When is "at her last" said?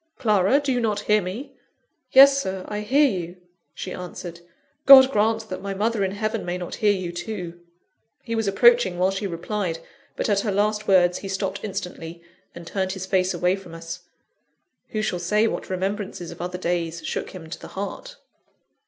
10.27-10.87